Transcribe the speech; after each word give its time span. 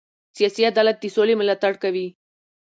سیاسي 0.37 0.61
عدالت 0.71 0.97
د 0.99 1.05
سولې 1.15 1.33
ملاتړ 1.41 1.73
کوي 1.83 2.07